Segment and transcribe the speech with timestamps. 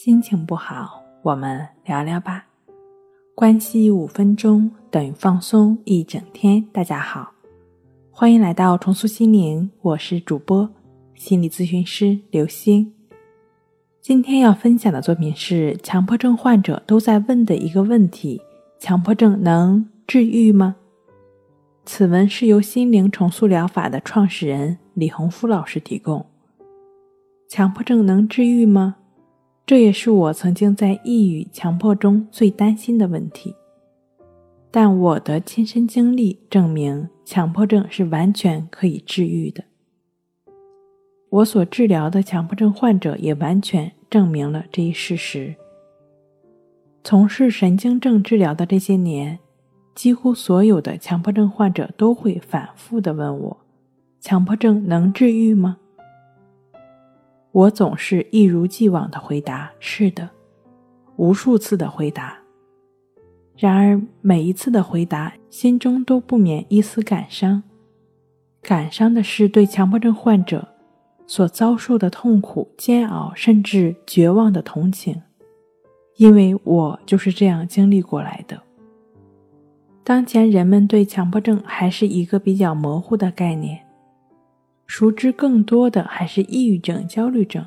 [0.00, 2.46] 心情不好，我们聊聊吧。
[3.34, 6.64] 关系五分钟等于放松一整天。
[6.72, 7.32] 大家好，
[8.08, 10.70] 欢迎来到重塑心灵，我是主播
[11.16, 12.94] 心理咨询师刘星。
[14.00, 18.40] 今天要分享的作品是强迫症患者都在问的一个问题：
[18.78, 20.76] 强迫症能治愈吗？
[21.84, 26.24] 此文是由心灵重塑疗法的创始人李洪福老师提供。
[27.48, 28.97] 强迫症能治愈吗？
[29.68, 33.54] 这也是我曾经在抑郁、强迫中最担心的问题，
[34.70, 39.62] 但我的亲身经历证明，强迫症是完全可以治愈的。
[41.28, 45.54] 我所治疗的强迫症患者也完全证明了这一事实。
[47.04, 49.38] 从事神经症治疗的这些年，
[49.94, 53.58] 几乎所有的强迫症患者都会反复的问我
[54.18, 55.76] ：“强迫症能治愈吗？”
[57.52, 60.28] 我总是一如既往的回答：“是的。”
[61.16, 62.38] 无数次的回答。
[63.56, 67.62] 然而每一次的回答，心中都不免一丝感伤。
[68.62, 70.68] 感伤的是对强迫症患者
[71.26, 75.20] 所遭受的痛苦、煎熬，甚至绝望的同情，
[76.18, 78.62] 因为我就是这样经历过来的。
[80.04, 83.87] 当前人们对强迫症还是一个比较模糊的概念。
[84.88, 87.64] 熟知更多的还是抑郁症、焦虑症。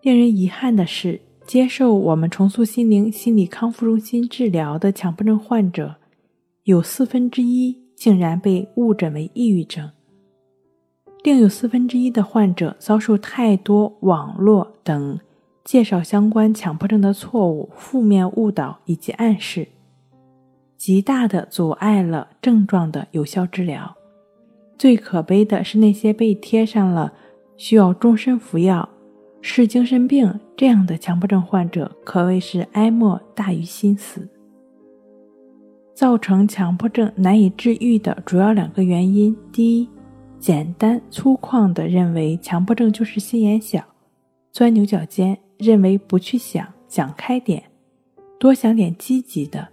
[0.00, 5.94] 令人遗憾的是，接受我们重塑心灵心理康复中心治疗的强迫症患者，
[6.64, 9.90] 有四分之一竟然被误诊为抑郁症。
[11.24, 15.18] 另有四分之一的患者遭受太多网络等
[15.64, 19.68] 介绍相关强迫症的错误、负面误导以及暗示，
[20.76, 23.96] 极大的阻碍了症状的有效治疗。
[24.82, 27.12] 最可悲的是那些被贴上了
[27.56, 28.88] 需要终身服药、
[29.40, 34.28] 是精神病这样的强迫症患者，可谓是哀莫大于心死。
[35.94, 39.88] 造成强迫症难以治愈的主要两个原因：第一，
[40.40, 43.84] 简单粗犷地认为强迫症就是心眼小、
[44.50, 47.62] 钻牛角尖，认为不去想、想开点、
[48.36, 49.68] 多想点积极的。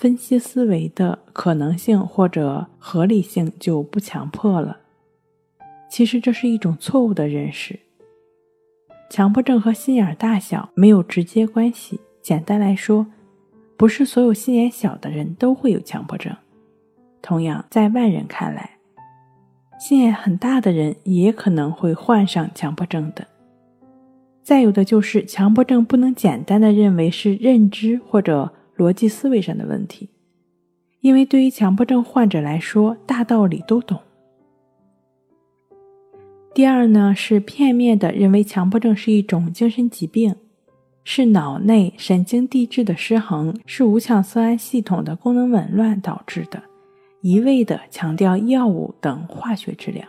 [0.00, 4.78] 分析思维的可能性或者合理性就不强迫了。
[5.90, 7.78] 其实这是一种错误的认识。
[9.10, 12.00] 强迫症和心眼大小没有直接关系。
[12.22, 13.06] 简单来说，
[13.76, 16.34] 不是所有心眼小的人都会有强迫症。
[17.20, 18.78] 同样，在外人看来，
[19.78, 23.26] 心眼很大的人也可能会患上强迫症的。
[24.42, 28.50] 再有的就是强迫症不能简单的认为是认知或者。
[28.80, 30.08] 逻辑思维上的问题，
[31.02, 34.00] 因为对于强迫症患者来说，大道理都懂。
[36.54, 40.34] 第二呢，是片面的认为强迫症是一种精神疾病，
[41.04, 46.62] 是脑内神经递质的失衡，是五羟色胺系统的功能紊乱导致的，
[47.20, 50.02] 一味的强调药物等化学治疗。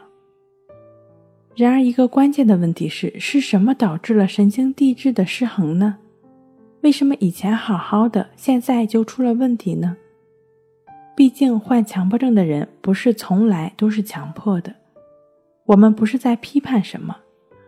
[1.57, 5.97] 然而，一个关键的问题是，是什么导致了神经递质的失衡呢？
[6.81, 9.95] 为什么以前好好的，现在就出了问题呢？
[11.15, 14.73] 毕竟患强迫症的人不是从来都是强迫的。
[15.65, 17.15] 我们不是在批判什么，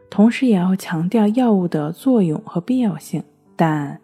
[0.10, 3.24] 同时也要强调药物的作用和必要性。
[3.56, 4.00] 但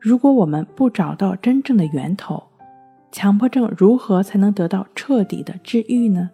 [0.00, 2.42] 如果我们不找到真正的源头，
[3.12, 6.30] 强迫症如何才能得到彻底的治愈呢？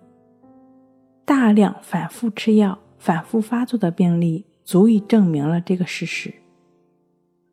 [1.25, 6.33] 大量反复吃药、反复发作的病例，足以证明了这个事实。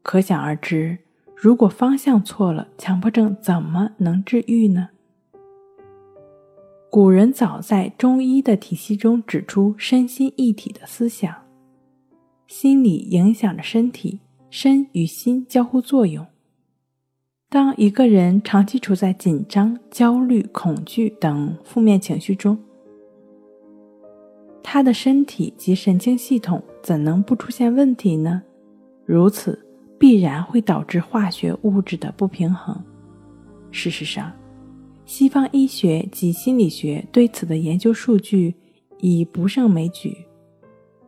[0.07, 0.99] 可想而知，
[1.35, 4.87] 如果方向错了，强迫症怎么能治愈呢？
[6.89, 11.35] 古人早在中医的体系中指出身心一体的思想，
[12.47, 16.25] 心理影响着身体，身与心交互作用。
[17.49, 22.57] 当一个人长期处在紧张、焦虑、恐惧等负面情绪中，
[24.63, 28.41] 他的身体及神经系统怎能不出现问题呢？
[29.05, 29.66] 如此。
[29.99, 32.79] 必然会导致化学物质的不平衡。
[33.71, 34.31] 事实上，
[35.05, 38.55] 西方医学及心理学对此的研究数据
[38.99, 40.15] 已不胜枚举，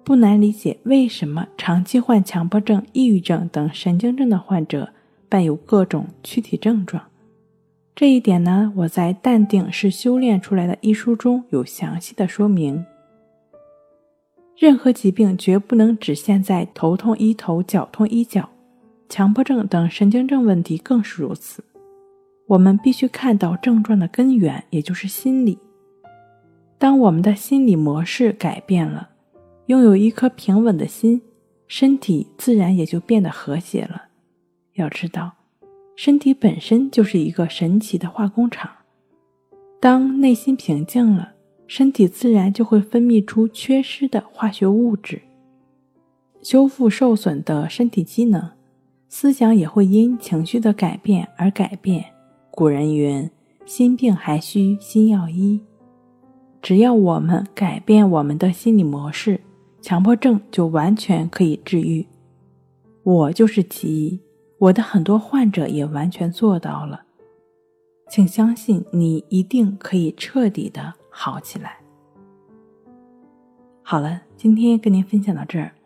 [0.03, 4.91] 不难理解为什么长期患强迫症、抑郁症等神经症的患者
[5.27, 7.03] 伴有各种躯体症状。
[7.95, 12.85] 这一点呢，我在《淡定是修炼出来的》一书中有详细的说明。
[14.57, 18.49] 任何疾病绝不能只限在头痛医头、脚痛医脚。
[19.09, 21.63] 强迫症等神经症问题更是如此。
[22.45, 25.57] 我们必须看到症状的根源，也就是心理。
[26.77, 29.09] 当我们的心理模式改变了，
[29.65, 31.21] 拥有一颗平稳的心，
[31.67, 34.03] 身体自然也就变得和谐了。
[34.75, 35.33] 要知道，
[35.95, 38.71] 身体本身就是一个神奇的化工厂。
[39.79, 41.33] 当内心平静了，
[41.67, 45.21] 身体自然就会分泌出缺失的化学物质，
[46.41, 48.51] 修复受损的身体机能。
[49.09, 52.05] 思想也会因情绪的改变而改变。
[52.51, 53.29] 古人云
[53.65, 55.59] ：“心病还需心药医。”
[56.61, 59.39] 只要我们改变我们的心理模式，
[59.81, 62.05] 强迫症就完全可以治愈。
[63.03, 64.19] 我就是其一，
[64.59, 67.01] 我的很多患者也完全做到了。
[68.09, 71.77] 请相信，你一定可以彻底的好起来。
[73.81, 75.71] 好了，今天跟您分享到这儿。